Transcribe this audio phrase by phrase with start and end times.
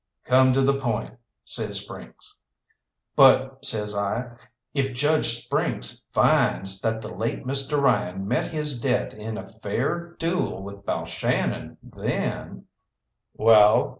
[0.25, 1.13] "Come to the point,"
[1.45, 2.33] says Sprynkes.
[3.15, 4.31] "But," says I,
[4.73, 7.79] "if Judge Sprynkes finds that the late Mr.
[7.79, 12.65] Ryan met his death in a fair duel with Balshannon then"
[13.35, 13.89] "Well?"